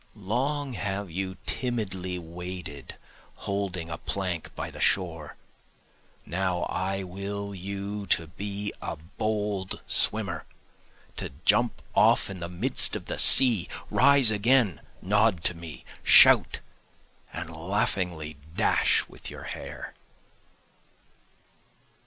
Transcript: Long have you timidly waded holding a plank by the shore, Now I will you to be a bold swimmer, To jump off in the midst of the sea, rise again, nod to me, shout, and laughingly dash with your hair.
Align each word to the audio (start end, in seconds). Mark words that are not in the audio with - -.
Long 0.15 0.73
have 0.73 1.11
you 1.11 1.37
timidly 1.45 2.17
waded 2.17 2.95
holding 3.35 3.89
a 3.91 3.99
plank 3.99 4.49
by 4.55 4.71
the 4.71 4.79
shore, 4.81 5.37
Now 6.25 6.63
I 6.63 7.03
will 7.03 7.53
you 7.53 8.07
to 8.07 8.25
be 8.25 8.73
a 8.81 8.95
bold 8.95 9.83
swimmer, 9.85 10.47
To 11.17 11.29
jump 11.45 11.83
off 11.93 12.31
in 12.31 12.39
the 12.39 12.49
midst 12.49 12.95
of 12.95 13.05
the 13.05 13.19
sea, 13.19 13.67
rise 13.91 14.31
again, 14.31 14.81
nod 15.03 15.43
to 15.43 15.53
me, 15.53 15.85
shout, 16.01 16.61
and 17.31 17.55
laughingly 17.55 18.37
dash 18.55 19.07
with 19.07 19.29
your 19.29 19.43
hair. 19.43 19.93